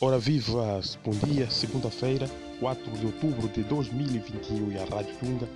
[0.00, 2.30] Ora viva, bom dia, segunda-feira,
[2.60, 5.48] 4 de outubro de 2021 e a Rádio Tunga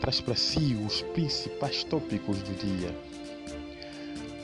[0.00, 2.92] traz para si os principais tópicos do dia.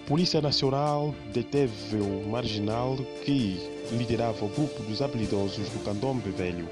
[0.07, 3.59] Polícia Nacional deteve o marginal que
[3.91, 6.69] liderava o grupo dos habilidosos do Candombe Velho.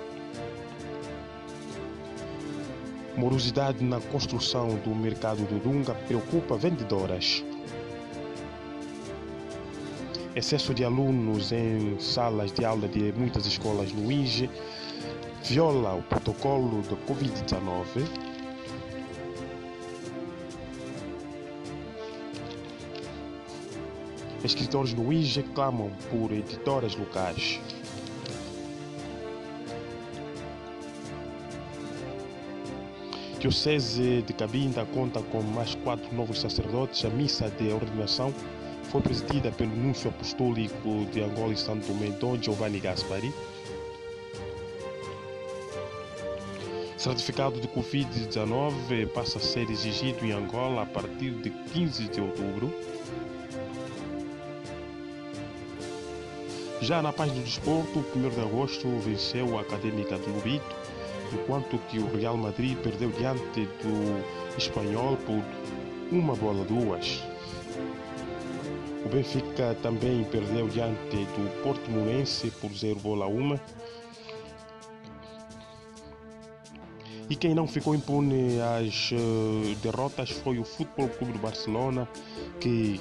[3.16, 7.42] Morosidade na construção do mercado do Dunga preocupa vendedoras.
[10.34, 14.48] Excesso de alunos em salas de aula de muitas escolas no INGE
[15.42, 18.06] viola o protocolo da Covid-19.
[24.44, 27.60] Escritores no INGE clamam por editoras locais.
[33.40, 37.04] Diocese de Cabinda conta com mais quatro novos sacerdotes.
[37.04, 38.32] A missa de ordenação
[38.90, 43.32] foi presidida pelo Núncio Apostólico de Angola e Santo Tomé, Dom Giovanni Gaspari.
[46.96, 52.74] Certificado de Covid-19 passa a ser exigido em Angola a partir de 15 de outubro.
[56.80, 60.76] Já na página do desporto, o 1 de agosto venceu a Académica do Lubito,
[61.32, 65.44] enquanto que o Real Madrid perdeu diante do Espanhol por
[66.10, 67.29] uma bola duas.
[69.10, 73.58] O Benfica também perdeu diante do Portimonense por 0 bola 1.
[77.28, 82.08] E quem não ficou impune às uh, derrotas foi o Futebol Clube do Barcelona,
[82.60, 83.00] que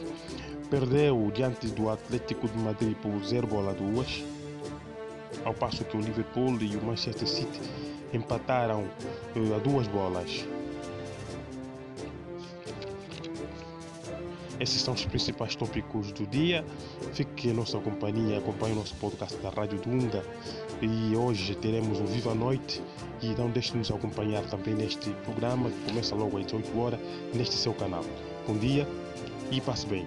[0.72, 4.24] perdeu diante do Atlético de Madrid por 0 bola 2,
[5.46, 7.62] ao passo que o Liverpool e o Manchester City
[8.12, 8.82] empataram
[9.36, 10.44] uh, a duas bolas.
[14.60, 16.66] Esses são os principais tópicos do dia.
[17.14, 20.24] Fique em nossa companhia, acompanhe o nosso podcast da Rádio Dunga.
[20.82, 22.82] E hoje teremos um Viva Noite.
[23.22, 27.00] E não deixe de nos acompanhar também neste programa que começa logo às 18 horas
[27.34, 28.04] neste seu canal.
[28.48, 28.88] Bom dia
[29.52, 30.06] e passe bem.